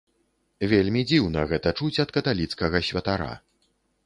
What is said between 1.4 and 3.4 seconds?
гэта чуць ад каталіцкага святара.